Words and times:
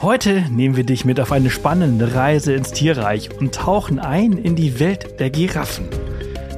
Heute 0.00 0.44
nehmen 0.48 0.76
wir 0.76 0.84
dich 0.84 1.04
mit 1.04 1.18
auf 1.18 1.32
eine 1.32 1.50
spannende 1.50 2.14
Reise 2.14 2.52
ins 2.52 2.70
Tierreich 2.70 3.30
und 3.40 3.52
tauchen 3.52 3.98
ein 3.98 4.34
in 4.34 4.54
die 4.54 4.78
Welt 4.78 5.18
der 5.18 5.28
Giraffen. 5.28 5.88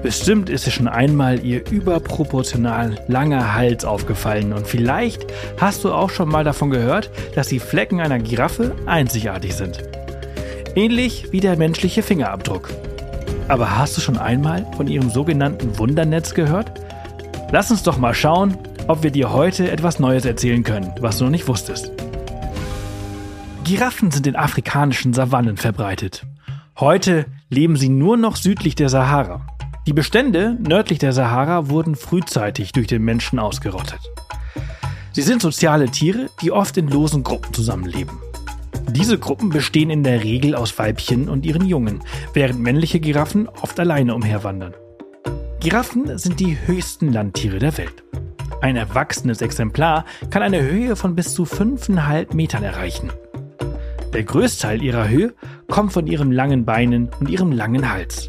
Bestimmt 0.02 0.50
ist 0.50 0.66
dir 0.66 0.70
schon 0.70 0.88
einmal 0.88 1.42
ihr 1.42 1.64
überproportional 1.70 3.02
langer 3.08 3.54
Hals 3.54 3.86
aufgefallen 3.86 4.52
und 4.52 4.66
vielleicht 4.66 5.24
hast 5.58 5.84
du 5.84 5.92
auch 5.92 6.10
schon 6.10 6.28
mal 6.28 6.44
davon 6.44 6.68
gehört, 6.68 7.10
dass 7.34 7.48
die 7.48 7.60
Flecken 7.60 8.02
einer 8.02 8.18
Giraffe 8.18 8.76
einzigartig 8.84 9.54
sind. 9.54 9.84
Ähnlich 10.74 11.32
wie 11.32 11.40
der 11.40 11.56
menschliche 11.56 12.02
Fingerabdruck. 12.02 12.68
Aber 13.48 13.78
hast 13.78 13.96
du 13.96 14.02
schon 14.02 14.18
einmal 14.18 14.66
von 14.76 14.86
ihrem 14.86 15.08
sogenannten 15.08 15.78
Wundernetz 15.78 16.34
gehört? 16.34 16.72
Lass 17.52 17.70
uns 17.70 17.82
doch 17.84 17.96
mal 17.96 18.12
schauen, 18.12 18.58
ob 18.86 19.02
wir 19.02 19.10
dir 19.10 19.32
heute 19.32 19.70
etwas 19.70 19.98
Neues 19.98 20.26
erzählen 20.26 20.62
können, 20.62 20.92
was 21.00 21.16
du 21.16 21.24
noch 21.24 21.30
nicht 21.30 21.48
wusstest. 21.48 21.90
Giraffen 23.70 24.10
sind 24.10 24.26
in 24.26 24.34
afrikanischen 24.34 25.12
Savannen 25.12 25.56
verbreitet. 25.56 26.26
Heute 26.80 27.26
leben 27.50 27.76
sie 27.76 27.88
nur 27.88 28.16
noch 28.16 28.34
südlich 28.34 28.74
der 28.74 28.88
Sahara. 28.88 29.46
Die 29.86 29.92
Bestände 29.92 30.58
nördlich 30.58 30.98
der 30.98 31.12
Sahara 31.12 31.68
wurden 31.68 31.94
frühzeitig 31.94 32.72
durch 32.72 32.88
den 32.88 33.04
Menschen 33.04 33.38
ausgerottet. 33.38 34.00
Sie 35.12 35.22
sind 35.22 35.40
soziale 35.40 35.88
Tiere, 35.88 36.30
die 36.42 36.50
oft 36.50 36.78
in 36.78 36.88
losen 36.88 37.22
Gruppen 37.22 37.54
zusammenleben. 37.54 38.18
Diese 38.88 39.20
Gruppen 39.20 39.50
bestehen 39.50 39.90
in 39.90 40.02
der 40.02 40.24
Regel 40.24 40.56
aus 40.56 40.76
Weibchen 40.76 41.28
und 41.28 41.46
ihren 41.46 41.64
Jungen, 41.64 42.00
während 42.34 42.58
männliche 42.58 42.98
Giraffen 42.98 43.48
oft 43.62 43.78
alleine 43.78 44.16
umherwandern. 44.16 44.74
Giraffen 45.60 46.18
sind 46.18 46.40
die 46.40 46.58
höchsten 46.66 47.12
Landtiere 47.12 47.60
der 47.60 47.78
Welt. 47.78 48.02
Ein 48.62 48.74
erwachsenes 48.74 49.40
Exemplar 49.40 50.06
kann 50.28 50.42
eine 50.42 50.60
Höhe 50.60 50.96
von 50.96 51.14
bis 51.14 51.34
zu 51.34 51.44
5,5 51.44 52.34
Metern 52.34 52.64
erreichen. 52.64 53.12
Der 54.12 54.24
Größteil 54.24 54.82
ihrer 54.82 55.08
Höhe 55.08 55.34
kommt 55.68 55.92
von 55.92 56.06
ihren 56.06 56.32
langen 56.32 56.64
Beinen 56.64 57.10
und 57.20 57.30
ihrem 57.30 57.52
langen 57.52 57.90
Hals. 57.90 58.28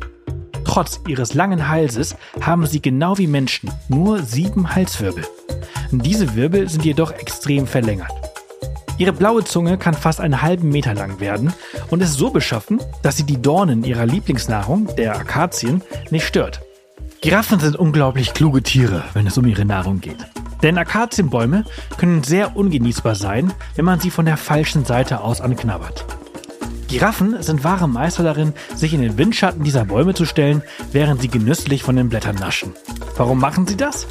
Trotz 0.64 1.02
ihres 1.08 1.34
langen 1.34 1.68
Halses 1.68 2.16
haben 2.40 2.66
sie 2.66 2.82
genau 2.82 3.18
wie 3.18 3.28
Menschen 3.28 3.72
nur 3.90 4.20
sieben 4.20 4.74
Halswirbel. 4.74 5.26
Diese 5.92 6.36
Wirbel 6.36 6.70
sind 6.70 6.86
jedoch 6.86 7.12
extrem 7.12 7.68
verlängert. 7.68 8.12
Ihre 8.98 9.12
blaue 9.12 9.44
Zunge 9.44 9.78
kann 9.78 9.96
fast 9.96 10.22
einen 10.22 10.42
halben 10.42 10.70
Meter 10.70 10.94
lang 10.94 11.20
werden 11.20 11.52
und 11.90 12.02
ist 12.02 12.14
so 12.14 12.30
beschaffen, 12.30 12.80
dass 13.02 13.18
sie 13.18 13.26
die 13.26 13.42
Dornen 13.42 13.84
ihrer 13.84 14.06
Lieblingsnahrung, 14.06 14.96
der 14.96 15.18
Akazien, 15.18 15.82
nicht 16.12 16.28
stört. 16.28 16.62
Giraffen 17.20 17.60
sind 17.60 17.76
unglaublich 17.76 18.34
kluge 18.34 18.62
Tiere, 18.62 19.04
wenn 19.14 19.28
es 19.28 19.38
um 19.38 19.48
ihre 19.48 19.66
Nahrung 19.66 20.00
geht. 20.02 20.26
Denn 20.64 20.78
Akazienbäume 20.78 21.66
können 21.98 22.24
sehr 22.24 22.56
ungenießbar 22.56 23.16
sein, 23.16 23.54
wenn 23.76 23.86
man 23.86 24.00
sie 24.00 24.12
von 24.12 24.26
der 24.26 24.38
falschen 24.38 24.86
Seite 24.86 25.22
aus 25.22 25.42
anknabbert. 25.42 26.06
Giraffen 26.88 27.42
sind 27.42 27.64
wahre 27.64 27.88
Meister 27.88 28.22
darin, 28.22 28.54
sich 28.76 28.94
in 28.94 29.02
den 29.02 29.18
Windschatten 29.18 29.64
dieser 29.64 29.86
Bäume 29.86 30.14
zu 30.14 30.26
stellen, 30.26 30.62
während 30.92 31.22
sie 31.22 31.30
genüsslich 31.30 31.84
von 31.84 31.96
den 31.96 32.10
Blättern 32.10 32.36
naschen. 32.36 32.74
Warum 33.16 33.40
machen 33.40 33.66
sie 33.66 33.78
das? 33.78 34.08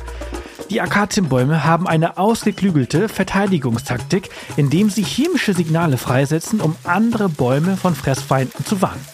Die 0.71 0.81
Akazienbäume 0.81 1.65
haben 1.65 1.87
eine 1.87 2.17
ausgeklügelte 2.17 3.09
Verteidigungstaktik, 3.09 4.31
indem 4.57 4.89
sie 4.89 5.03
chemische 5.03 5.53
Signale 5.53 5.99
freisetzen, 5.99 6.61
um 6.61 6.77
andere 6.85 7.29
Bäume 7.29 7.77
von 7.77 7.95
Fressfeinden 7.95 8.65
zu 8.65 8.81
warnen. 8.81 9.05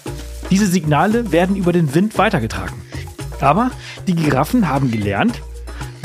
Diese 0.50 0.66
Signale 0.66 1.32
werden 1.32 1.56
über 1.56 1.72
den 1.72 1.92
Wind 1.94 2.18
weitergetragen. 2.18 2.76
Aber 3.40 3.70
die 4.06 4.14
Giraffen 4.14 4.68
haben 4.68 4.90
gelernt, 4.90 5.42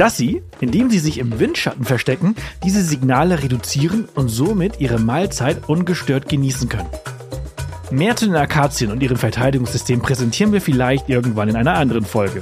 dass 0.02 0.18
sie, 0.18 0.42
indem 0.60 0.90
sie 0.90 0.98
sich 0.98 1.20
im 1.20 1.40
Windschatten 1.40 1.86
verstecken, 1.86 2.34
diese 2.64 2.82
Signale 2.82 3.44
reduzieren 3.44 4.10
und 4.16 4.30
somit 4.30 4.82
ihre 4.82 4.98
Mahlzeit 4.98 5.70
ungestört 5.70 6.28
genießen 6.28 6.70
können. 6.70 6.90
Mehr 7.92 8.16
zu 8.16 8.26
den 8.26 8.36
Akazien 8.36 8.92
und 8.92 9.04
ihrem 9.04 9.18
Verteidigungssystem 9.18 10.02
präsentieren 10.02 10.54
wir 10.54 10.62
vielleicht 10.62 11.08
irgendwann 11.08 11.50
in 11.50 11.56
einer 11.56 11.76
anderen 11.76 12.04
Folge. 12.04 12.42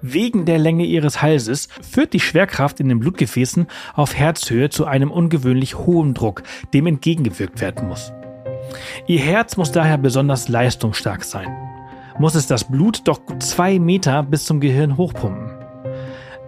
Wegen 0.00 0.46
der 0.46 0.56
Länge 0.56 0.86
ihres 0.86 1.20
Halses 1.20 1.68
führt 1.82 2.14
die 2.14 2.20
Schwerkraft 2.20 2.80
in 2.80 2.88
den 2.88 3.00
Blutgefäßen 3.00 3.66
auf 3.92 4.16
Herzhöhe 4.16 4.70
zu 4.70 4.86
einem 4.86 5.10
ungewöhnlich 5.10 5.76
hohen 5.76 6.14
Druck, 6.14 6.42
dem 6.72 6.86
entgegengewirkt 6.86 7.60
werden 7.60 7.86
muss. 7.86 8.14
Ihr 9.06 9.20
Herz 9.20 9.58
muss 9.58 9.72
daher 9.72 9.98
besonders 9.98 10.48
leistungsstark 10.48 11.22
sein. 11.22 11.54
Muss 12.18 12.34
es 12.34 12.46
das 12.46 12.64
Blut 12.64 13.02
doch 13.04 13.20
zwei 13.40 13.78
Meter 13.78 14.22
bis 14.22 14.46
zum 14.46 14.60
Gehirn 14.60 14.96
hochpumpen. 14.96 15.49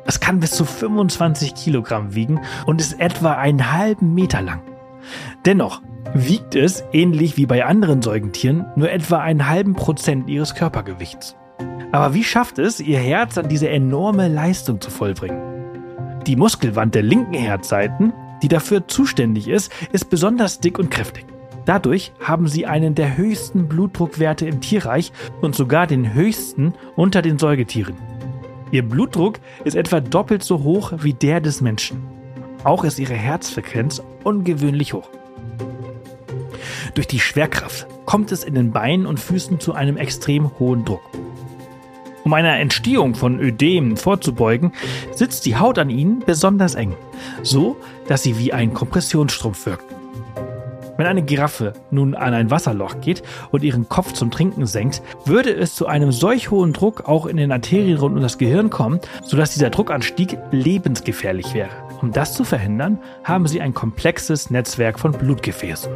Es 0.05 0.21
kann 0.21 0.41
bis 0.41 0.51
zu 0.53 0.65
25 0.65 1.55
Kilogramm 1.55 2.15
wiegen 2.15 2.41
und 2.67 2.81
ist 2.81 2.99
etwa 3.01 3.35
einen 3.35 3.73
halben 3.73 4.15
Meter 4.15 4.43
lang. 4.43 4.63
Dennoch 5.47 5.81
wiegt 6.15 6.55
es, 6.55 6.85
ähnlich 6.93 7.37
wie 7.37 7.47
bei 7.47 7.65
anderen 7.65 8.03
Säugetieren, 8.03 8.67
nur 8.77 8.91
etwa 8.91 9.19
einen 9.19 9.49
halben 9.49 9.75
Prozent 9.75 10.29
ihres 10.29 10.55
Körpergewichts. 10.55 11.37
Aber 11.93 12.15
wie 12.15 12.25
schafft 12.25 12.59
es, 12.59 12.81
ihr 12.81 12.99
Herz 12.99 13.39
an 13.39 13.49
diese 13.49 13.69
enorme 13.69 14.29
Leistung 14.29 14.81
zu 14.81 14.91
vollbringen? 14.91 15.41
Die 16.27 16.37
Muskelwand 16.37 16.95
der 16.95 17.03
linken 17.03 17.35
Herzseiten, 17.35 18.13
die 18.43 18.49
dafür 18.49 18.89
zuständig 18.89 19.49
ist, 19.49 19.73
ist 19.93 20.11
besonders 20.11 20.61
dick 20.61 20.79
und 20.79 20.91
kräftig. 20.91 21.27
Dadurch 21.65 22.13
haben 22.21 22.49
sie 22.49 22.67
einen 22.67 22.95
der 22.95 23.17
höchsten 23.17 23.69
Blutdruckwerte 23.69 24.47
im 24.47 24.61
Tierreich 24.61 25.13
und 25.41 25.55
sogar 25.55 25.87
den 25.87 26.13
höchsten 26.15 26.75
unter 26.97 27.23
den 27.23 27.39
Säugetieren. 27.39 27.95
Ihr 28.73 28.83
Blutdruck 28.83 29.39
ist 29.65 29.77
etwa 29.77 30.01
doppelt 30.01 30.43
so 30.43 30.63
hoch 30.63 30.93
wie 31.03 31.13
der 31.13 31.43
des 31.43 31.61
Menschen. 31.61 32.03
Auch 32.65 32.85
ist 32.85 32.99
ihre 32.99 33.13
Herzfrequenz 33.13 34.03
ungewöhnlich 34.25 34.95
hoch. 34.95 35.11
Durch 36.95 37.07
die 37.07 37.21
Schwerkraft 37.21 37.87
kommt 38.07 38.33
es 38.33 38.43
in 38.43 38.55
den 38.55 38.73
Beinen 38.73 39.05
und 39.05 39.21
Füßen 39.21 39.61
zu 39.61 39.75
einem 39.75 39.99
extrem 39.99 40.59
hohen 40.59 40.87
Druck. 40.87 41.03
Um 42.25 42.33
einer 42.33 42.59
Entstehung 42.59 43.15
von 43.15 43.39
Ödemen 43.39 43.99
vorzubeugen, 43.99 44.73
sitzt 45.13 45.45
die 45.45 45.57
Haut 45.57 45.79
an 45.79 45.91
ihnen 45.91 46.21
besonders 46.21 46.75
eng, 46.75 46.95
so 47.43 47.77
dass 48.09 48.23
sie 48.23 48.39
wie 48.39 48.55
ein 48.55 48.73
Kompressionsstrumpf 48.73 49.67
wirkt. 49.67 50.02
Wenn 51.03 51.09
eine 51.09 51.25
Giraffe 51.25 51.73
nun 51.91 52.15
an 52.15 52.33
ein 52.33 52.53
Wasserloch 52.53 53.01
geht 53.01 53.25
und 53.51 53.65
ihren 53.65 53.89
Kopf 53.89 54.13
zum 54.13 54.31
Trinken 54.31 54.67
senkt, 54.67 55.03
würde 55.25 55.51
es 55.51 55.75
zu 55.75 55.89
einem 55.89 56.13
solch 56.13 56.53
hohen 56.53 56.73
Druck 56.73 57.09
auch 57.09 57.27
in 57.27 57.39
den 57.39 57.51
Arterien 57.51 57.99
rund 57.99 58.15
um 58.15 58.23
das 58.23 58.39
Gehirn 58.39 58.71
kommen, 58.71 59.01
sodass 59.25 59.53
dieser 59.53 59.71
Druckanstieg 59.71 60.39
lebensgefährlich 60.53 61.55
wäre. 61.55 61.71
Um 62.01 62.13
das 62.13 62.35
zu 62.35 62.45
verhindern, 62.45 63.01
haben 63.25 63.49
sie 63.49 63.61
ein 63.61 63.75
komplexes 63.75 64.51
Netzwerk 64.51 65.01
von 65.01 65.11
Blutgefäßen. 65.11 65.91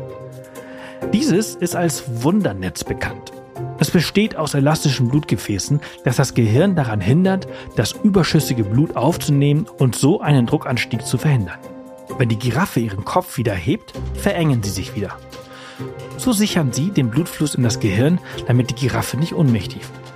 Dieses 1.13 1.55
ist 1.55 1.77
als 1.77 2.25
Wundernetz 2.25 2.83
bekannt. 2.83 3.31
Es 3.79 3.93
besteht 3.93 4.35
aus 4.35 4.55
elastischen 4.55 5.07
Blutgefäßen, 5.07 5.79
das 6.03 6.17
das 6.17 6.35
Gehirn 6.35 6.75
daran 6.75 7.01
hindert, 7.01 7.47
das 7.77 7.93
überschüssige 7.93 8.65
Blut 8.65 8.97
aufzunehmen 8.97 9.69
und 9.79 9.95
so 9.95 10.21
einen 10.21 10.47
Druckanstieg 10.47 11.07
zu 11.07 11.17
verhindern. 11.17 11.61
Wenn 12.19 12.29
die 12.29 12.39
Giraffe 12.39 12.81
ihren 12.81 13.05
Kopf 13.05 13.37
wieder 13.37 13.55
hebt, 13.55 13.93
verengen 14.15 14.63
sie 14.63 14.71
sich 14.71 14.95
wieder. 14.95 15.19
So 16.17 16.33
sichern 16.33 16.73
sie 16.73 16.91
den 16.91 17.11
Blutfluss 17.11 17.55
in 17.55 17.63
das 17.63 17.81
Gehirn, 17.81 18.19
damit 18.47 18.71
die 18.71 18.75
Giraffe 18.75 19.17
nicht 19.17 19.35
ohnmächtig 19.35 19.83
wird. 19.83 20.07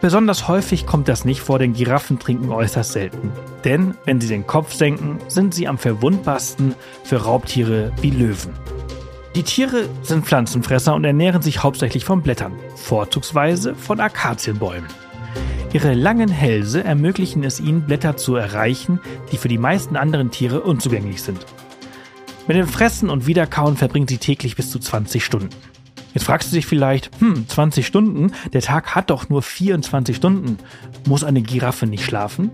Besonders 0.00 0.48
häufig 0.48 0.84
kommt 0.84 1.06
das 1.06 1.24
nicht 1.24 1.40
vor, 1.40 1.60
denn 1.60 1.74
Giraffen 1.74 2.18
trinken 2.18 2.50
äußerst 2.50 2.92
selten. 2.92 3.30
Denn 3.64 3.94
wenn 4.04 4.20
sie 4.20 4.26
den 4.26 4.46
Kopf 4.48 4.72
senken, 4.74 5.18
sind 5.28 5.54
sie 5.54 5.68
am 5.68 5.78
verwundbarsten 5.78 6.74
für 7.04 7.18
Raubtiere 7.18 7.92
wie 8.00 8.10
Löwen. 8.10 8.52
Die 9.36 9.44
Tiere 9.44 9.88
sind 10.02 10.26
Pflanzenfresser 10.26 10.94
und 10.94 11.04
ernähren 11.04 11.40
sich 11.40 11.62
hauptsächlich 11.62 12.04
von 12.04 12.20
Blättern, 12.20 12.52
vorzugsweise 12.74 13.76
von 13.76 14.00
Akazienbäumen. 14.00 14.88
Ihre 15.72 15.94
langen 15.94 16.28
Hälse 16.28 16.84
ermöglichen 16.84 17.44
es 17.44 17.58
ihnen, 17.58 17.82
Blätter 17.82 18.18
zu 18.18 18.36
erreichen, 18.36 19.00
die 19.30 19.38
für 19.38 19.48
die 19.48 19.56
meisten 19.56 19.96
anderen 19.96 20.30
Tiere 20.30 20.60
unzugänglich 20.60 21.22
sind. 21.22 21.46
Mit 22.46 22.58
dem 22.58 22.68
Fressen 22.68 23.08
und 23.08 23.26
Wiederkauen 23.26 23.78
verbringt 23.78 24.10
sie 24.10 24.18
täglich 24.18 24.54
bis 24.54 24.70
zu 24.70 24.78
20 24.78 25.24
Stunden. 25.24 25.48
Jetzt 26.12 26.24
fragst 26.24 26.52
du 26.52 26.56
dich 26.56 26.66
vielleicht, 26.66 27.10
hm, 27.20 27.48
20 27.48 27.86
Stunden? 27.86 28.32
Der 28.52 28.60
Tag 28.60 28.94
hat 28.94 29.08
doch 29.08 29.30
nur 29.30 29.40
24 29.40 30.14
Stunden. 30.14 30.58
Muss 31.08 31.24
eine 31.24 31.40
Giraffe 31.40 31.86
nicht 31.86 32.04
schlafen? 32.04 32.50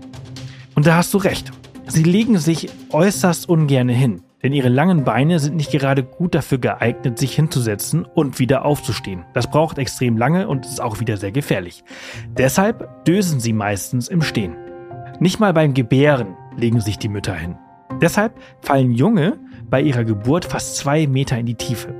Und 0.75 0.87
da 0.87 0.95
hast 0.95 1.13
du 1.13 1.17
recht. 1.17 1.51
Sie 1.87 2.03
legen 2.03 2.37
sich 2.37 2.69
äußerst 2.91 3.49
ungerne 3.49 3.91
hin 3.91 4.21
denn 4.41 4.53
ihre 4.53 4.69
langen 4.69 5.03
Beine 5.03 5.39
sind 5.39 5.55
nicht 5.55 5.71
gerade 5.71 6.03
gut 6.03 6.35
dafür 6.35 6.57
geeignet, 6.57 7.19
sich 7.19 7.35
hinzusetzen 7.35 8.05
und 8.05 8.39
wieder 8.39 8.65
aufzustehen. 8.65 9.25
Das 9.33 9.49
braucht 9.49 9.77
extrem 9.77 10.17
lange 10.17 10.47
und 10.47 10.65
ist 10.65 10.81
auch 10.81 10.99
wieder 10.99 11.17
sehr 11.17 11.31
gefährlich. 11.31 11.83
Deshalb 12.37 13.05
dösen 13.05 13.39
sie 13.39 13.53
meistens 13.53 14.07
im 14.07 14.21
Stehen. 14.21 14.55
Nicht 15.19 15.39
mal 15.39 15.53
beim 15.53 15.73
Gebären 15.73 16.35
legen 16.55 16.79
sich 16.79 16.97
die 16.97 17.09
Mütter 17.09 17.35
hin. 17.35 17.57
Deshalb 18.01 18.33
fallen 18.61 18.91
Junge 18.91 19.37
bei 19.69 19.81
ihrer 19.81 20.05
Geburt 20.05 20.45
fast 20.45 20.77
zwei 20.77 21.07
Meter 21.07 21.37
in 21.37 21.45
die 21.45 21.55
Tiefe. 21.55 21.93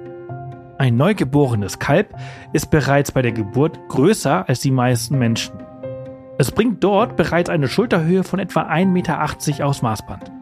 Ein 0.78 0.96
neugeborenes 0.96 1.80
Kalb 1.80 2.16
ist 2.54 2.72
bereits 2.72 3.12
bei 3.12 3.22
der 3.22 3.34
Geburt 3.34 3.78
größer 3.90 4.48
als 4.48 4.62
die 4.62 4.72
meisten 4.72 5.20
Menschen. 5.20 5.56
Es 6.38 6.52
bringt 6.54 6.82
dort 6.86 7.18
bereits 7.18 7.50
eine 7.50 7.68
Schulterhöhe 7.68 8.24
von 8.24 8.40
etwa 8.40 8.62
1,80 8.62 8.86
Meter 8.86 9.66
aus 9.66 9.82
Maßband. 9.82 10.39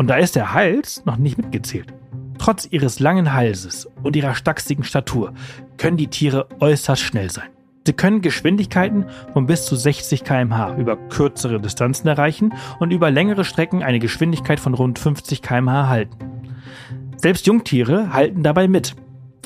Und 0.00 0.06
da 0.06 0.16
ist 0.16 0.34
der 0.34 0.54
Hals 0.54 1.04
noch 1.04 1.18
nicht 1.18 1.36
mitgezählt. 1.36 1.92
Trotz 2.38 2.66
ihres 2.70 3.00
langen 3.00 3.34
Halses 3.34 3.86
und 4.02 4.16
ihrer 4.16 4.34
stachsigen 4.34 4.82
Statur 4.82 5.34
können 5.76 5.98
die 5.98 6.06
Tiere 6.06 6.48
äußerst 6.58 7.02
schnell 7.02 7.30
sein. 7.30 7.50
Sie 7.86 7.92
können 7.92 8.22
Geschwindigkeiten 8.22 9.04
von 9.34 9.44
bis 9.44 9.66
zu 9.66 9.76
60 9.76 10.24
km/h 10.24 10.74
über 10.76 10.96
kürzere 10.96 11.60
Distanzen 11.60 12.08
erreichen 12.08 12.54
und 12.78 12.92
über 12.92 13.10
längere 13.10 13.44
Strecken 13.44 13.82
eine 13.82 13.98
Geschwindigkeit 13.98 14.58
von 14.58 14.72
rund 14.72 14.98
50 14.98 15.42
km/h 15.42 15.88
halten. 15.88 16.16
Selbst 17.18 17.46
Jungtiere 17.46 18.14
halten 18.14 18.42
dabei 18.42 18.68
mit. 18.68 18.96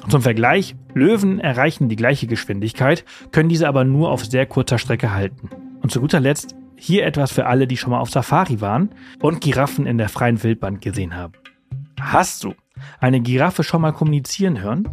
Zum 0.08 0.22
Vergleich, 0.22 0.76
Löwen 0.94 1.40
erreichen 1.40 1.88
die 1.88 1.96
gleiche 1.96 2.28
Geschwindigkeit, 2.28 3.04
können 3.32 3.48
diese 3.48 3.66
aber 3.66 3.82
nur 3.82 4.12
auf 4.12 4.24
sehr 4.24 4.46
kurzer 4.46 4.78
Strecke 4.78 5.12
halten. 5.12 5.50
Und 5.82 5.90
zu 5.90 6.00
guter 6.00 6.20
Letzt 6.20 6.54
hier 6.76 7.06
etwas 7.06 7.32
für 7.32 7.46
alle, 7.46 7.66
die 7.66 7.76
schon 7.76 7.90
mal 7.90 8.00
auf 8.00 8.10
Safari 8.10 8.60
waren 8.60 8.90
und 9.20 9.40
Giraffen 9.40 9.86
in 9.86 9.98
der 9.98 10.08
freien 10.08 10.42
Wildbahn 10.42 10.80
gesehen 10.80 11.16
haben. 11.16 11.34
Hast 12.00 12.44
du 12.44 12.54
eine 13.00 13.20
Giraffe 13.20 13.64
schon 13.64 13.82
mal 13.82 13.92
kommunizieren 13.92 14.60
hören? 14.60 14.88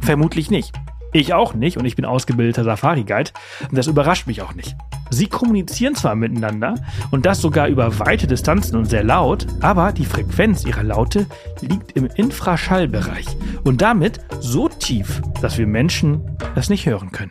Vermutlich 0.00 0.50
nicht. 0.50 0.72
Ich 1.12 1.32
auch 1.32 1.54
nicht 1.54 1.76
und 1.76 1.84
ich 1.84 1.94
bin 1.94 2.04
ausgebildeter 2.04 2.64
Safari-Guide 2.64 3.30
und 3.68 3.78
das 3.78 3.86
überrascht 3.86 4.26
mich 4.26 4.42
auch 4.42 4.54
nicht. 4.54 4.76
Sie 5.10 5.28
kommunizieren 5.28 5.94
zwar 5.94 6.16
miteinander 6.16 6.74
und 7.12 7.24
das 7.24 7.40
sogar 7.40 7.68
über 7.68 8.00
weite 8.00 8.26
Distanzen 8.26 8.76
und 8.76 8.86
sehr 8.86 9.04
laut, 9.04 9.46
aber 9.60 9.92
die 9.92 10.06
Frequenz 10.06 10.64
ihrer 10.64 10.82
Laute 10.82 11.26
liegt 11.60 11.92
im 11.92 12.06
Infraschallbereich 12.06 13.26
und 13.62 13.80
damit 13.80 14.18
so 14.40 14.68
tief, 14.68 15.22
dass 15.40 15.56
wir 15.56 15.68
Menschen 15.68 16.36
das 16.56 16.68
nicht 16.68 16.86
hören 16.86 17.12
können. 17.12 17.30